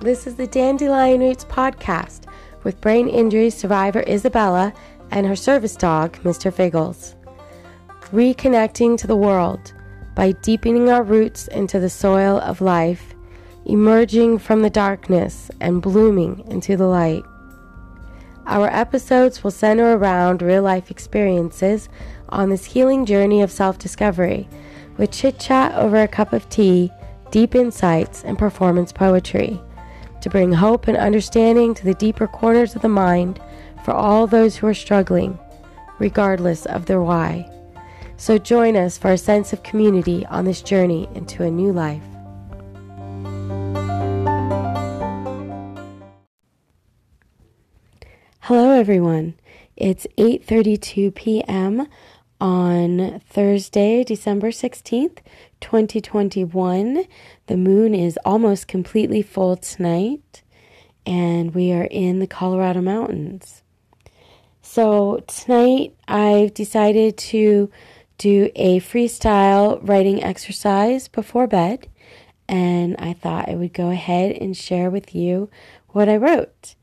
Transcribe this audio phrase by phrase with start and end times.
[0.00, 2.26] This is the Dandelion Roots podcast
[2.62, 4.72] with brain injury survivor Isabella
[5.10, 6.54] and her service dog, Mr.
[6.54, 7.16] Figgles.
[8.12, 9.72] Reconnecting to the world
[10.14, 13.12] by deepening our roots into the soil of life,
[13.66, 17.24] emerging from the darkness and blooming into the light.
[18.46, 21.88] Our episodes will center around real life experiences
[22.28, 24.48] on this healing journey of self discovery
[24.96, 26.92] with chit chat over a cup of tea,
[27.32, 29.60] deep insights, and performance poetry
[30.20, 33.40] to bring hope and understanding to the deeper corners of the mind
[33.84, 35.38] for all those who are struggling,
[35.98, 37.50] regardless of their why.
[38.16, 42.02] So join us for a sense of community on this journey into a new life.
[48.40, 49.34] Hello everyone.
[49.76, 51.86] It's 8:32 p.m.
[52.40, 55.18] on Thursday, December 16th,
[55.60, 57.04] 2021.
[57.46, 60.42] The moon is almost completely full tonight,
[61.04, 63.62] and we are in the Colorado mountains.
[64.62, 67.70] So, tonight I've decided to
[68.18, 71.88] do a freestyle writing exercise before bed,
[72.48, 75.48] and I thought I would go ahead and share with you
[75.88, 76.74] what I wrote.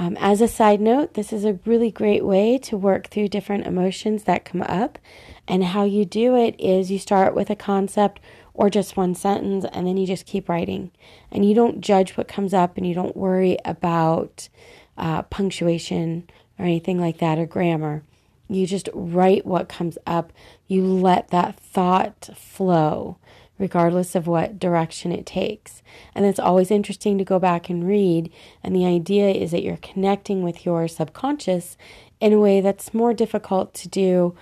[0.00, 3.66] Um, as a side note, this is a really great way to work through different
[3.66, 4.98] emotions that come up.
[5.46, 8.18] And how you do it is you start with a concept
[8.54, 10.90] or just one sentence and then you just keep writing.
[11.30, 14.48] And you don't judge what comes up and you don't worry about
[14.96, 18.02] uh, punctuation or anything like that or grammar.
[18.48, 20.32] You just write what comes up.
[20.66, 23.18] You let that thought flow
[23.60, 25.82] regardless of what direction it takes.
[26.14, 28.32] And it's always interesting to go back and read.
[28.64, 31.76] And the idea is that you're connecting with your subconscious
[32.20, 34.34] in a way that's more difficult to do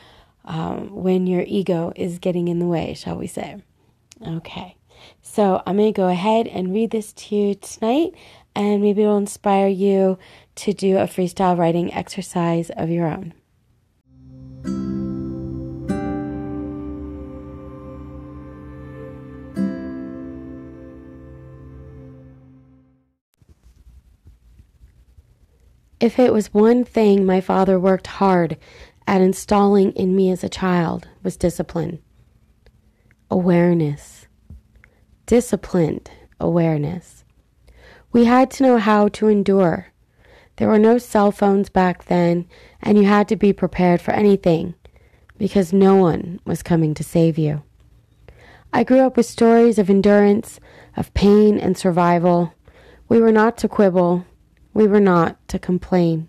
[0.45, 3.61] um, when your ego is getting in the way, shall we say.
[4.27, 4.77] Okay,
[5.21, 8.15] so I'm going to go ahead and read this to you tonight,
[8.55, 10.19] and maybe it'll inspire you
[10.57, 13.35] to do a freestyle writing exercise of your own.
[26.01, 28.57] If it was one thing my father worked hard
[29.07, 31.99] at installing in me as a child was discipline,
[33.31, 34.29] awareness,
[35.27, 37.25] disciplined awareness.
[38.13, 39.89] We had to know how to endure.
[40.57, 42.47] There were no cell phones back then,
[42.81, 44.75] and you had to be prepared for anything
[45.37, 47.63] because no one was coming to save you.
[48.73, 50.61] I grew up with stories of endurance,
[50.97, 52.53] of pain and survival.
[53.09, 54.27] We were not to quibble,
[54.79, 56.29] we were not to complain.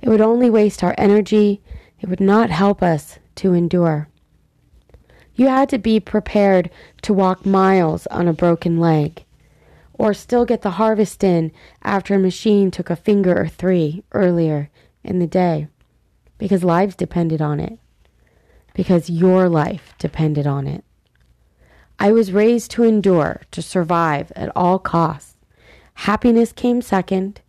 [0.00, 1.60] It would only waste our energy,
[2.00, 4.08] it would not help us to endure.
[5.34, 6.70] You had to be prepared
[7.02, 9.26] to walk miles on a broken leg,
[9.92, 14.70] or still get the harvest in after a machine took a finger or three earlier
[15.04, 15.68] in the day,
[16.38, 17.78] because lives depended on it,
[18.72, 20.82] because your life depended on it.
[21.98, 25.36] I was raised to endure, to survive at all costs.
[25.92, 27.42] Happiness came second,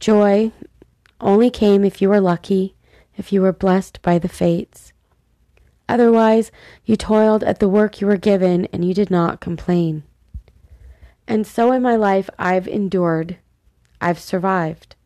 [0.00, 0.52] Joy
[1.20, 2.74] only came if you were lucky,
[3.16, 4.92] if you were blessed by the fates.
[5.88, 6.50] Otherwise,
[6.84, 10.02] you toiled at the work you were given and you did not complain.
[11.26, 13.38] And so in my life, I've endured.
[14.00, 14.96] I've survived.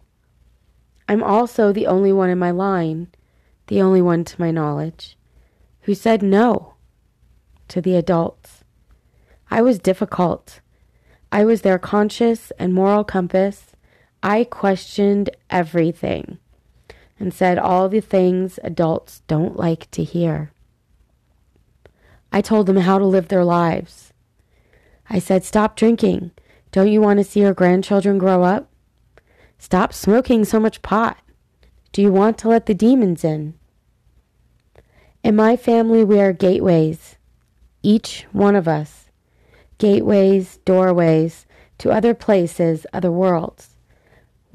[1.08, 3.08] I'm also the only one in my line,
[3.68, 5.16] the only one to my knowledge,
[5.82, 6.74] who said no
[7.68, 8.64] to the adults.
[9.50, 10.60] I was difficult.
[11.30, 13.67] I was their conscious and moral compass,
[14.22, 16.38] I questioned everything
[17.20, 20.52] and said all the things adults don't like to hear.
[22.32, 24.12] I told them how to live their lives.
[25.08, 26.32] I said, Stop drinking.
[26.72, 28.68] Don't you want to see your grandchildren grow up?
[29.58, 31.18] Stop smoking so much pot.
[31.92, 33.54] Do you want to let the demons in?
[35.24, 37.16] In my family, we are gateways,
[37.82, 39.06] each one of us.
[39.78, 41.46] Gateways, doorways
[41.78, 43.77] to other places, other worlds.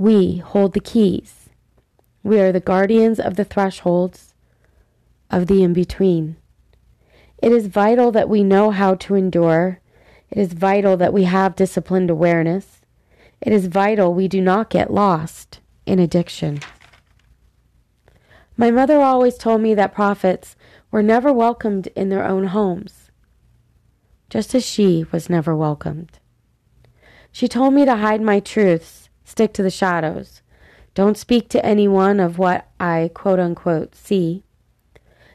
[0.04, 1.48] We hold the keys.
[2.24, 4.34] We are the guardians of the thresholds
[5.32, 6.36] of the in between.
[7.38, 9.80] It is vital that we know how to endure.
[10.30, 12.82] It is vital that we have disciplined awareness.
[13.40, 16.60] It is vital we do not get lost in addiction.
[18.58, 20.58] My mother always told me that prophets
[20.92, 23.10] were never welcomed in their own homes,
[24.30, 26.20] just as she was never welcomed.
[27.32, 30.42] She told me to hide my truths Stick to the shadows.
[30.94, 34.44] Don't speak to anyone of what I quote unquote see.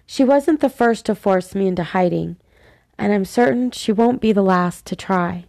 [0.07, 2.37] She wasn't the first to force me into hiding,
[2.97, 5.45] and I'm certain she won't be the last to try.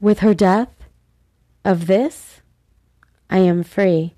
[0.00, 0.68] With her death,
[1.64, 2.42] of this,
[3.30, 4.14] I am free.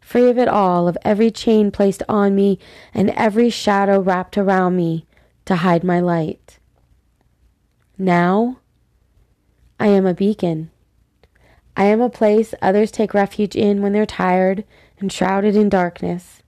[0.00, 2.58] Free of it all, of every chain placed on me
[2.94, 5.06] and every shadow wrapped around me
[5.46, 6.58] to hide my light.
[7.96, 8.58] Now,
[9.80, 10.70] I am a beacon.
[11.78, 14.64] I am a place others take refuge in when they're tired
[14.98, 16.42] and shrouded in darkness.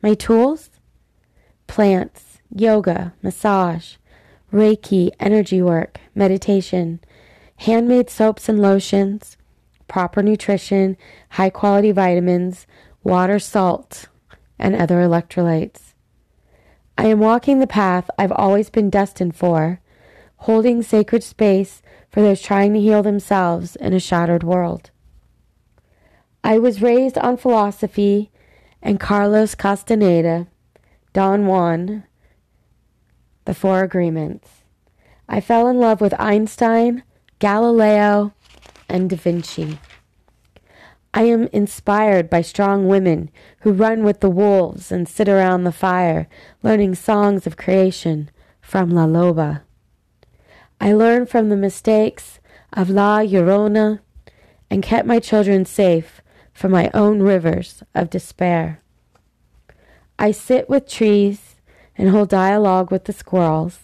[0.00, 0.70] My tools?
[1.66, 3.96] Plants, yoga, massage,
[4.52, 7.00] Reiki, energy work, meditation,
[7.56, 9.36] handmade soaps and lotions,
[9.88, 10.96] proper nutrition,
[11.30, 12.68] high quality vitamins,
[13.02, 14.06] water, salt,
[14.60, 15.94] and other electrolytes.
[16.96, 19.80] I am walking the path I've always been destined for,
[20.36, 21.81] holding sacred space
[22.12, 24.90] for those trying to heal themselves in a shattered world.
[26.44, 28.30] I was raised on philosophy
[28.82, 30.46] and Carlos Castaneda,
[31.14, 32.04] Don Juan,
[33.46, 34.48] the Four Agreements.
[35.28, 37.02] I fell in love with Einstein,
[37.38, 38.34] Galileo,
[38.88, 39.78] and Da Vinci.
[41.14, 43.30] I am inspired by strong women
[43.60, 46.28] who run with the wolves and sit around the fire,
[46.62, 48.30] learning songs of creation
[48.60, 49.62] from La Loba.
[50.82, 52.40] I learned from the mistakes
[52.72, 54.00] of La Llorona
[54.68, 56.20] and kept my children safe
[56.52, 58.82] from my own rivers of despair.
[60.18, 61.54] I sit with trees
[61.96, 63.78] and hold dialogue with the squirrels.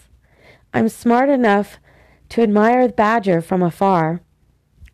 [0.75, 1.79] I'm smart enough
[2.31, 4.21] to admire the badger from afar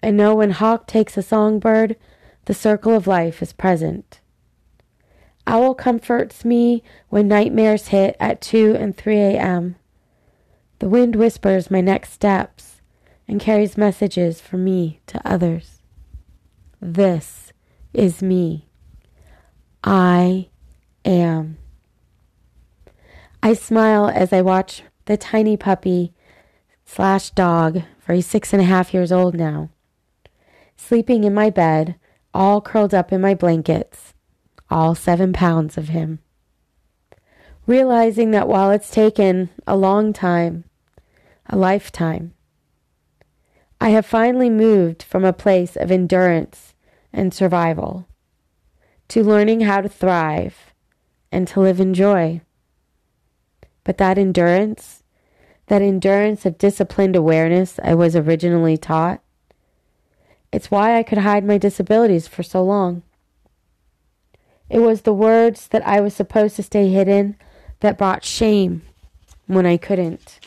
[0.02, 1.96] and know when hawk takes a songbird,
[2.44, 4.20] the circle of life is present.
[5.46, 9.76] Owl comforts me when nightmares hit at 2 and 3 a.m.
[10.80, 12.82] The wind whispers my next steps
[13.26, 15.82] and carries messages from me to others.
[16.80, 17.52] This
[17.92, 18.68] is me.
[19.82, 20.48] I
[21.04, 21.58] am.
[23.42, 26.12] I smile as I watch the tiny puppy
[26.84, 29.70] slash dog, for he's six and a half years old now,
[30.76, 31.96] sleeping in my bed,
[32.32, 34.14] all curled up in my blankets,
[34.70, 36.20] all seven pounds of him.
[37.66, 40.64] Realizing that while it's taken a long time,
[41.46, 42.34] a lifetime,
[43.80, 46.74] I have finally moved from a place of endurance
[47.10, 48.06] and survival
[49.08, 50.74] to learning how to thrive
[51.32, 52.42] and to live in joy.
[53.82, 55.02] But that endurance,
[55.68, 59.22] that endurance of disciplined awareness I was originally taught,
[60.52, 63.02] it's why I could hide my disabilities for so long.
[64.68, 67.36] It was the words that I was supposed to stay hidden
[67.84, 68.80] that brought shame
[69.46, 70.40] when I couldn't.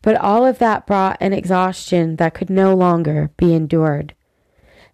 [0.00, 4.14] But all of that brought an exhaustion that could no longer be endured.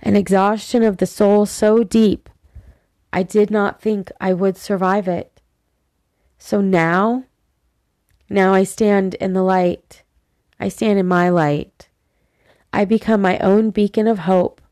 [0.01, 2.31] An exhaustion of the soul so deep,
[3.13, 5.43] I did not think I would survive it.
[6.39, 7.25] So now,
[8.31, 10.05] now I stand in the light.
[10.59, 11.89] I stand in my light.
[12.73, 14.63] I become my own beacon of hope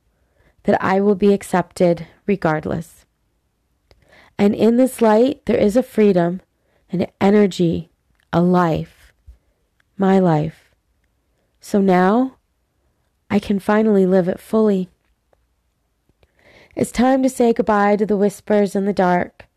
[0.63, 3.05] that I will be accepted regardless.
[4.39, 6.41] And in this light, there is a freedom,
[6.91, 7.91] an energy,
[8.33, 9.13] a life,
[9.97, 10.73] my life.
[11.61, 12.37] So now,
[13.29, 14.89] I can finally live it fully.
[16.77, 19.49] It's time to say goodbye to the whispers in the dark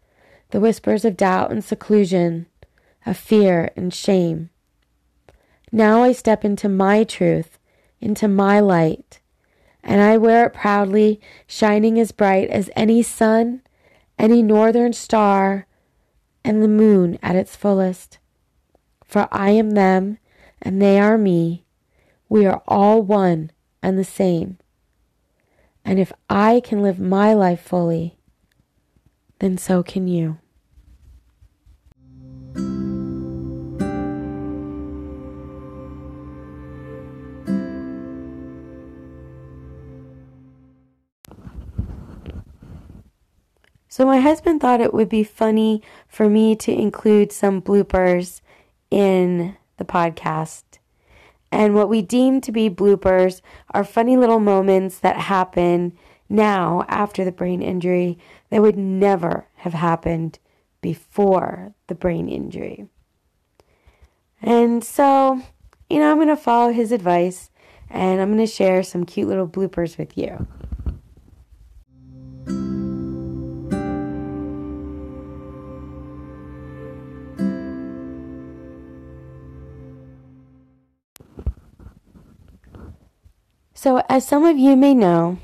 [0.51, 2.45] the whispers of doubt and seclusion,
[3.05, 4.49] of fear and shame.
[5.71, 7.57] Now I step into my truth,
[7.99, 9.19] into my light,
[9.83, 13.61] and I wear it proudly, shining as bright as any sun,
[14.17, 15.67] any northern star,
[16.43, 18.19] and the moon at its fullest.
[19.05, 20.17] For I am them,
[20.61, 21.65] and they are me.
[22.29, 23.51] We are all one
[23.81, 24.57] and the same.
[25.83, 28.17] And if I can live my life fully,
[29.39, 30.37] then so can you.
[43.91, 48.39] So, my husband thought it would be funny for me to include some bloopers
[48.89, 50.63] in the podcast.
[51.51, 55.91] And what we deem to be bloopers are funny little moments that happen
[56.29, 58.17] now after the brain injury
[58.49, 60.39] that would never have happened
[60.79, 62.87] before the brain injury.
[64.41, 65.41] And so,
[65.89, 67.49] you know, I'm going to follow his advice
[67.89, 70.47] and I'm going to share some cute little bloopers with you.
[83.81, 85.39] So, as some of you may know,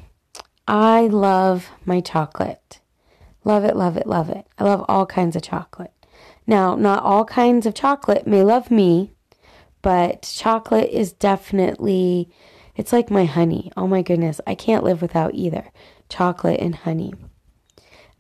[0.68, 2.80] I love my chocolate.
[3.44, 4.46] Love it, love it, love it.
[4.60, 5.92] I love all kinds of chocolate.
[6.46, 9.16] Now, not all kinds of chocolate may love me,
[9.82, 12.30] but chocolate is definitely
[12.76, 13.72] it's like my honey.
[13.76, 15.72] Oh my goodness, I can't live without either
[16.08, 17.16] chocolate and honey.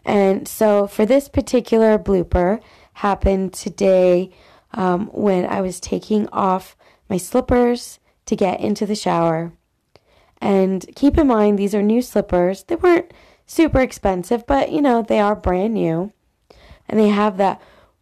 [0.04, 2.60] And so for this particular blooper
[2.94, 4.32] happened today
[4.74, 6.76] um, when I was taking off
[7.08, 9.54] my slippers to get into the shower.
[10.40, 12.64] And keep in mind, these are new slippers.
[12.64, 13.12] They weren't
[13.46, 16.12] super expensive, but you know, they are brand new.
[16.88, 17.62] And they have that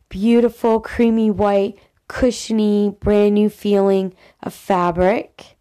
[0.09, 1.77] beautiful, creamy white,
[2.07, 4.13] cushiony, brand new feeling
[4.43, 5.57] of fabric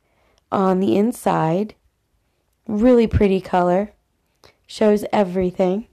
[0.52, 1.74] on the inside.
[2.66, 3.92] Really pretty color.
[4.66, 5.88] Shows everything.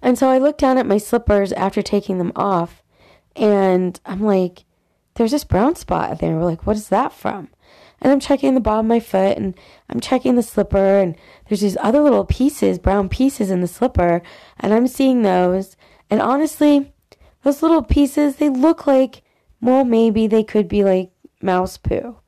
[0.00, 2.82] And so I looked down at my slippers after taking them off,
[3.34, 4.64] and I'm like,
[5.18, 6.36] there's this brown spot there.
[6.36, 7.48] We're like, what is that from?
[8.00, 9.58] And I'm checking the bottom of my foot and
[9.90, 11.16] I'm checking the slipper and
[11.48, 14.22] there's these other little pieces, brown pieces in the slipper,
[14.60, 15.76] and I'm seeing those.
[16.08, 16.92] And honestly,
[17.42, 19.22] those little pieces, they look like,
[19.60, 21.10] well, maybe they could be like
[21.42, 22.16] mouse poo.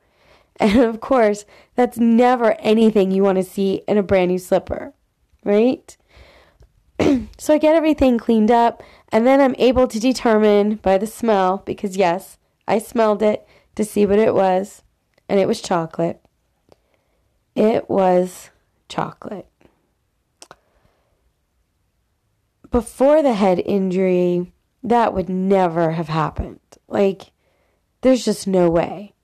[0.59, 4.93] And of course, that's never anything you want to see in a brand new slipper,
[5.43, 5.97] right?
[7.39, 11.63] so I get everything cleaned up, and then I'm able to determine by the smell,
[11.65, 12.37] because yes,
[12.71, 14.81] I smelled it to see what it was,
[15.27, 16.21] and it was chocolate.
[17.53, 18.49] It was
[18.87, 19.49] chocolate.
[22.71, 26.61] Before the head injury, that would never have happened.
[26.87, 27.33] Like,
[27.99, 29.15] there's just no way.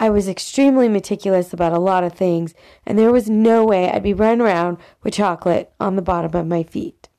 [0.00, 2.54] I was extremely meticulous about a lot of things,
[2.86, 6.46] and there was no way I'd be running around with chocolate on the bottom of
[6.46, 7.09] my feet.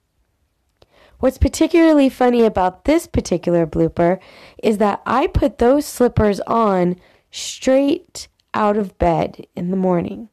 [1.21, 4.19] What's particularly funny about this particular blooper
[4.63, 6.95] is that I put those slippers on
[7.29, 10.29] straight out of bed in the morning.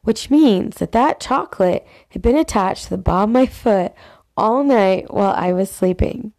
[0.00, 3.92] Which means that that chocolate had been attached to the bottom of my foot
[4.38, 6.32] all night while I was sleeping.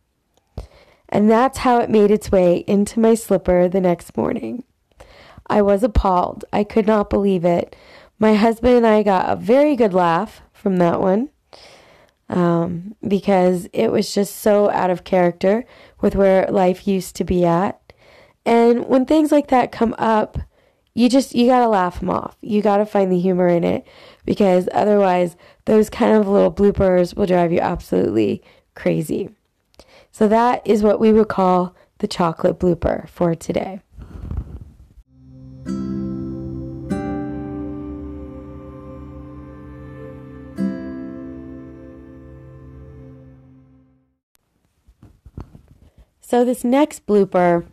[1.07, 4.63] And that's how it made its way into my slipper the next morning.
[5.45, 6.45] I was appalled.
[6.51, 7.75] I could not believe it.
[8.17, 11.29] My husband and I got a very good laugh from that one
[12.31, 15.65] um, because it was just so out of character
[15.99, 17.79] with where life used to be at.
[18.45, 20.39] And when things like that come up,
[20.93, 22.37] you just you gotta laugh them off.
[22.41, 23.85] You gotta find the humor in it
[24.25, 25.35] because otherwise,
[25.65, 28.41] those kind of little bloopers will drive you absolutely
[28.75, 29.29] crazy.
[30.11, 33.81] So that is what we would call the chocolate blooper for today.
[46.31, 47.65] So, this next blooper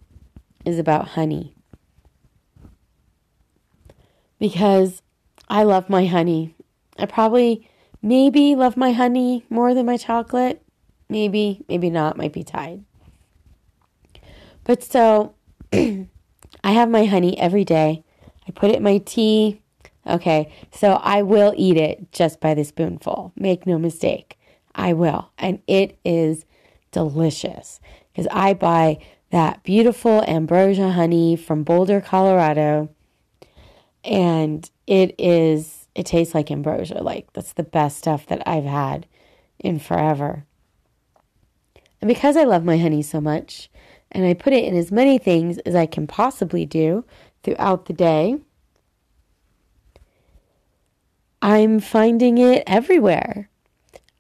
[0.64, 1.54] is about honey.
[4.40, 5.00] Because
[5.48, 6.56] I love my honey.
[6.98, 7.70] I probably,
[8.02, 10.60] maybe love my honey more than my chocolate.
[11.08, 12.82] Maybe, maybe not, might be tied.
[14.64, 15.34] But so,
[15.72, 16.08] I
[16.64, 18.02] have my honey every day.
[18.48, 19.62] I put it in my tea.
[20.04, 23.32] Okay, so I will eat it just by the spoonful.
[23.36, 24.36] Make no mistake.
[24.74, 25.30] I will.
[25.38, 26.44] And it is
[26.90, 27.78] delicious
[28.18, 28.98] because I buy
[29.30, 32.88] that beautiful ambrosia honey from Boulder, Colorado.
[34.02, 37.00] And it is, it tastes like ambrosia.
[37.00, 39.06] Like, that's the best stuff that I've had
[39.60, 40.44] in forever.
[42.00, 43.70] And because I love my honey so much,
[44.10, 47.04] and I put it in as many things as I can possibly do
[47.44, 48.38] throughout the day,
[51.40, 53.48] I'm finding it everywhere.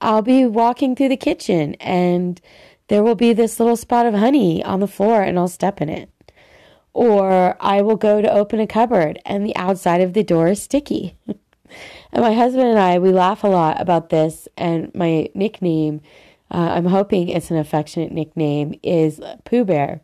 [0.00, 2.40] I'll be walking through the kitchen and
[2.88, 5.88] there will be this little spot of honey on the floor and I'll step in
[5.88, 6.10] it.
[6.94, 10.62] Or I will go to open a cupboard and the outside of the door is
[10.62, 11.16] sticky.
[11.26, 14.48] and my husband and I, we laugh a lot about this.
[14.56, 16.00] And my nickname,
[16.50, 20.00] uh, I'm hoping it's an affectionate nickname, is Pooh Bear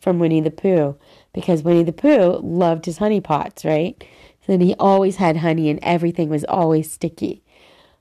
[0.00, 0.96] from Winnie the Pooh.
[1.32, 4.02] Because Winnie the Pooh loved his honey pots, right?
[4.48, 7.42] And he always had honey and everything was always sticky.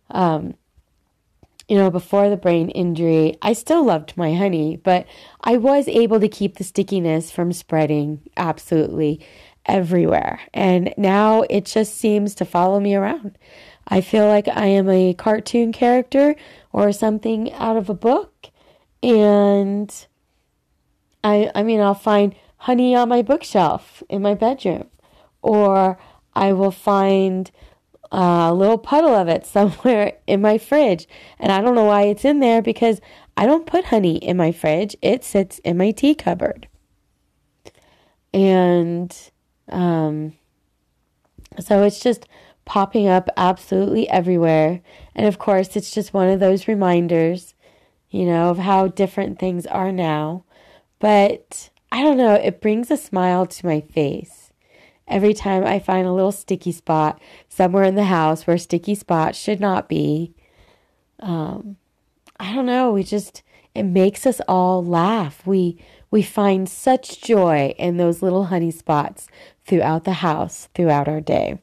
[0.10, 0.56] Um,
[1.72, 5.08] you know, before the brain injury, I still loved my honey, but
[5.40, 9.26] I was able to keep the stickiness from spreading absolutely
[9.66, 10.42] everywhere.
[10.54, 13.38] And now it just seems to follow me around.
[13.88, 16.36] I feel like I am a cartoon character
[16.74, 18.50] or something out of a book.
[19.02, 19.90] And
[21.24, 24.90] I I mean I'll find honey on my bookshelf in my bedroom
[25.42, 25.98] or
[26.36, 27.50] I will find
[28.12, 31.08] a little puddle of it somewhere in my fridge.
[31.40, 33.02] And I don't know why it's in there because
[33.38, 34.96] I don't put honey in my fridge.
[35.02, 36.68] It sits in my tea cupboard.
[38.34, 39.16] And
[39.70, 40.34] um,
[41.60, 42.28] so it's just
[42.66, 44.82] popping up absolutely everywhere.
[45.16, 47.54] And of course, it's just one of those reminders,
[48.10, 50.46] you know, of how different things are now.
[51.00, 54.41] But I don't know, it brings a smile to my face.
[55.12, 59.38] Every time I find a little sticky spot somewhere in the house where sticky spots
[59.38, 60.34] should not be,
[61.20, 61.76] um,
[62.40, 63.44] I don't know, we just,
[63.76, 65.46] it makes us all laugh.
[65.46, 65.78] We,
[66.12, 69.28] we find such joy in those little honey spots
[69.66, 71.60] throughout the house, throughout our day.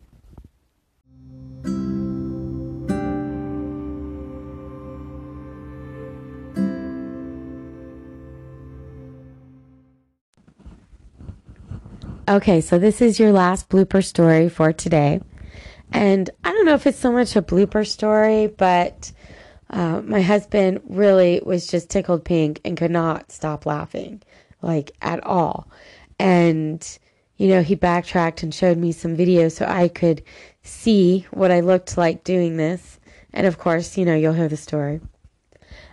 [12.29, 15.23] Okay, so this is your last blooper story for today.
[15.93, 19.11] And I don't know if it's so much a blooper story, but
[19.71, 24.21] uh, my husband really was just tickled pink and could not stop laughing,
[24.61, 25.69] like at all.
[26.19, 26.87] And,
[27.39, 30.23] you know, he backtracked and showed me some videos so I could
[30.63, 33.01] see what I looked like doing this.
[33.33, 35.01] And of course, you know, you'll hear the story.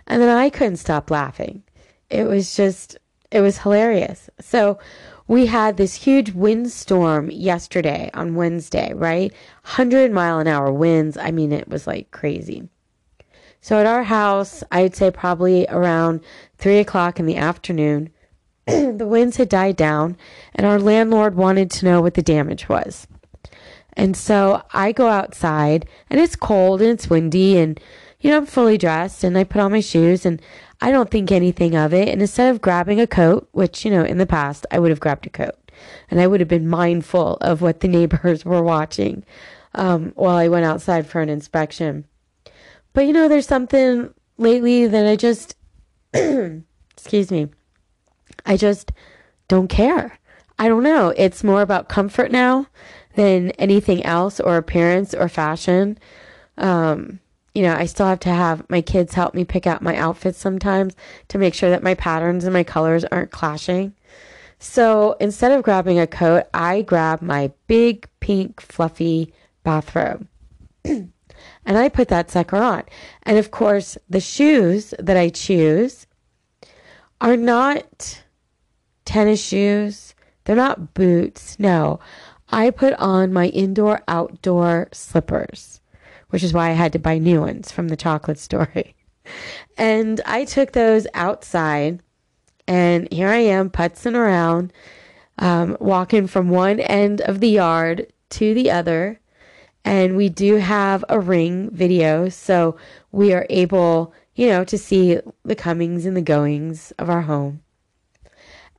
[0.06, 1.62] And then I couldn't stop laughing.
[2.10, 2.98] It was just,
[3.30, 4.28] it was hilarious.
[4.38, 4.78] So,
[5.28, 9.32] we had this huge windstorm yesterday on Wednesday, right?
[9.62, 11.16] 100 mile an hour winds.
[11.16, 12.68] I mean, it was like crazy.
[13.60, 16.20] So at our house, I'd say probably around
[16.58, 18.10] three o'clock in the afternoon,
[18.66, 20.16] the winds had died down,
[20.54, 23.08] and our landlord wanted to know what the damage was.
[23.94, 27.80] And so I go outside, and it's cold and it's windy, and
[28.20, 30.40] you know, I'm fully dressed, and I put on my shoes, and
[30.80, 32.08] I don't think anything of it.
[32.08, 35.00] And instead of grabbing a coat, which, you know, in the past I would have
[35.00, 35.54] grabbed a coat
[36.10, 39.24] and I would have been mindful of what the neighbors were watching
[39.74, 42.04] um, while I went outside for an inspection.
[42.92, 45.56] But, you know, there's something lately that I just,
[46.14, 47.48] excuse me,
[48.44, 48.92] I just
[49.48, 50.18] don't care.
[50.58, 51.12] I don't know.
[51.16, 52.66] It's more about comfort now
[53.14, 55.98] than anything else or appearance or fashion.
[56.56, 57.20] Um,
[57.56, 60.36] you know, I still have to have my kids help me pick out my outfits
[60.36, 60.94] sometimes
[61.28, 63.94] to make sure that my patterns and my colors aren't clashing.
[64.58, 70.28] So instead of grabbing a coat, I grab my big pink fluffy bathrobe.
[70.84, 71.08] and
[71.64, 72.82] I put that sucker on.
[73.22, 76.06] And of course, the shoes that I choose
[77.22, 78.22] are not
[79.06, 80.14] tennis shoes.
[80.44, 81.58] They're not boots.
[81.58, 82.00] No.
[82.50, 85.75] I put on my indoor outdoor slippers
[86.30, 88.94] which is why I had to buy new ones from the chocolate story.
[89.76, 92.00] And I took those outside,
[92.68, 94.72] and here I am putzing around,
[95.38, 99.20] um, walking from one end of the yard to the other.
[99.84, 102.76] And we do have a ring video, so
[103.10, 107.62] we are able, you know, to see the comings and the goings of our home.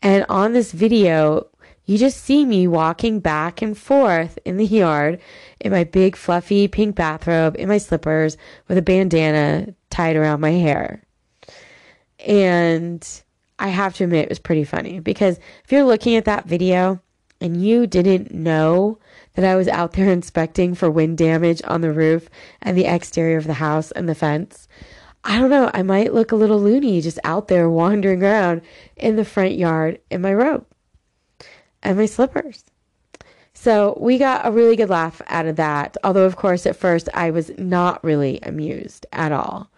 [0.02, 1.48] And on this video,
[1.88, 5.22] you just see me walking back and forth in the yard
[5.62, 8.36] in my big fluffy pink bathrobe, in my slippers,
[8.68, 11.02] with a bandana tied around my hair.
[12.20, 13.08] And
[13.58, 17.02] I have to admit, it was pretty funny because if you're looking at that video
[17.40, 19.00] and you didn't know
[19.36, 22.30] that I was out there inspecting for wind damage on the roof
[22.62, 24.68] and the exterior of the house and the fence,
[25.24, 28.62] I don't know, I might look a little loony just out there wandering around
[28.98, 30.66] in the front yard in my robe
[31.88, 32.66] and my slippers.
[33.54, 35.96] So we got a really good laugh out of that.
[36.04, 39.72] Although, of course, at first I was not really amused at all.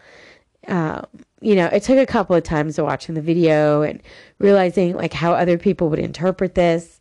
[0.67, 1.06] Um,
[1.39, 4.02] you know, it took a couple of times of watching the video and
[4.39, 7.00] realizing like how other people would interpret this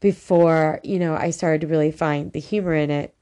[0.00, 3.14] before, you know, I started to really find the humor in it.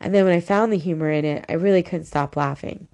[0.00, 2.88] And then when I found the humor in it, I really couldn't stop laughing.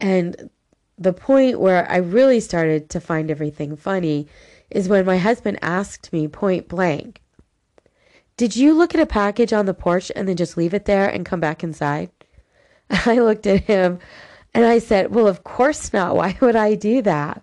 [0.00, 0.50] And
[0.98, 4.26] the point where I really started to find everything funny
[4.70, 7.20] is when my husband asked me point blank,
[8.36, 11.08] Did you look at a package on the porch and then just leave it there
[11.08, 12.10] and come back inside?
[12.90, 13.98] I looked at him
[14.52, 16.16] and I said, Well, of course not.
[16.16, 17.42] Why would I do that?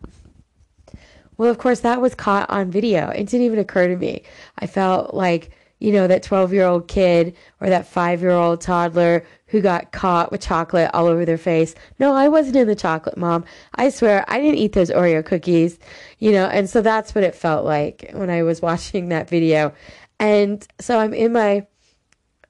[1.38, 3.10] Well, of course, that was caught on video.
[3.10, 4.24] It didn't even occur to me.
[4.60, 5.50] I felt like
[5.82, 9.92] you know, that 12 year old kid or that five year old toddler who got
[9.92, 11.74] caught with chocolate all over their face.
[12.00, 13.44] No, I wasn't in the chocolate, mom.
[13.76, 15.80] I swear I didn't eat those Oreo cookies,
[16.20, 19.74] you know, and so that's what it felt like when I was watching that video.
[20.20, 21.66] And so I'm in my,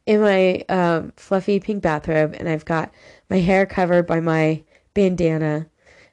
[0.06, 2.92] in my um, fluffy pink bathrobe and I've got
[3.30, 4.62] my hair covered by my
[4.94, 5.68] bandana.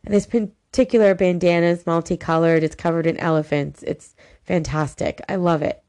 [0.04, 2.62] And this particular bandana is multicolored.
[2.62, 3.82] It's covered in elephants.
[3.82, 5.20] It's fantastic.
[5.28, 5.87] I love it.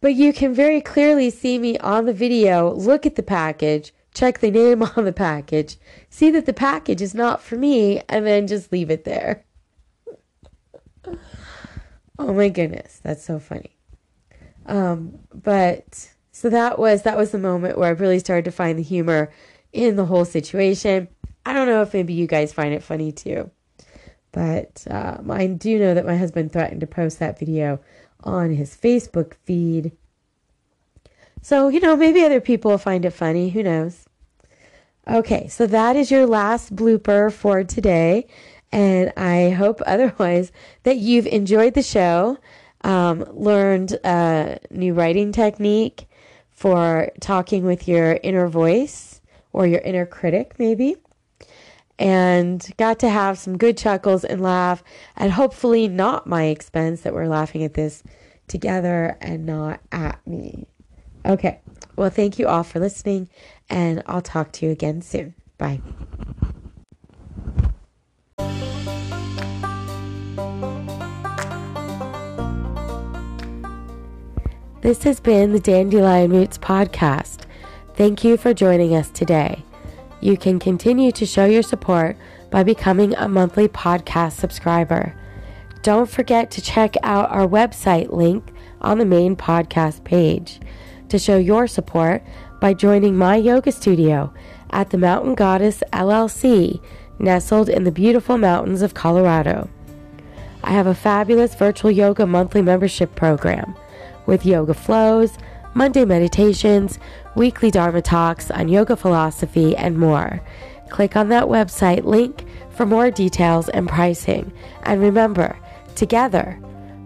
[0.00, 4.38] But you can very clearly see me on the video, look at the package, check
[4.38, 5.76] the name on the package,
[6.08, 9.44] see that the package is not for me, and then just leave it there.
[12.18, 13.76] oh my goodness, that's so funny.
[14.66, 18.78] Um, but so that was that was the moment where I really started to find
[18.78, 19.32] the humor
[19.72, 21.08] in the whole situation.
[21.44, 23.50] I don't know if maybe you guys find it funny too.
[24.30, 27.80] But um, I do know that my husband threatened to post that video
[28.24, 29.92] on his Facebook feed.
[31.42, 33.50] So, you know, maybe other people will find it funny.
[33.50, 34.06] Who knows?
[35.08, 38.26] Okay, so that is your last blooper for today.
[38.70, 40.52] And I hope otherwise
[40.82, 42.38] that you've enjoyed the show,
[42.82, 46.06] um, learned a new writing technique
[46.50, 49.20] for talking with your inner voice
[49.52, 50.96] or your inner critic, maybe,
[51.98, 54.82] and got to have some good chuckles and laugh
[55.16, 58.02] at hopefully not my expense that we're laughing at this
[58.46, 60.66] together and not at me.
[61.26, 61.60] Okay,
[61.96, 63.28] well, thank you all for listening,
[63.68, 65.34] and I'll talk to you again soon.
[65.58, 65.80] Bye.
[74.80, 77.40] This has been the Dandelion Roots podcast.
[77.94, 79.64] Thank you for joining us today.
[80.20, 82.16] You can continue to show your support
[82.50, 85.14] by becoming a monthly podcast subscriber.
[85.82, 88.44] Don't forget to check out our website link
[88.80, 90.60] on the main podcast page
[91.08, 92.22] to show your support
[92.60, 94.32] by joining my yoga studio
[94.70, 96.80] at the Mountain Goddess LLC,
[97.18, 99.68] nestled in the beautiful mountains of Colorado.
[100.64, 103.76] I have a fabulous virtual yoga monthly membership program
[104.26, 105.38] with yoga flows,
[105.74, 106.98] Monday meditations,
[107.34, 110.42] weekly Dharma talks on yoga philosophy, and more.
[110.88, 114.52] Click on that website link for more details and pricing.
[114.84, 115.58] And remember,
[115.94, 116.58] together,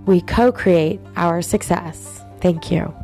[0.06, 2.22] we co create our success.
[2.40, 2.94] Thank you.